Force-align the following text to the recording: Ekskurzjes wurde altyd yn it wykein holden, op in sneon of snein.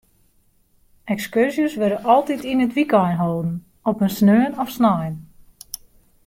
Ekskurzjes 1.15 1.75
wurde 1.81 1.99
altyd 2.13 2.41
yn 2.51 2.63
it 2.65 2.75
wykein 2.77 3.17
holden, 3.21 3.55
op 3.89 3.97
in 4.05 4.11
sneon 4.17 4.53
of 4.61 4.69
snein. 4.77 5.15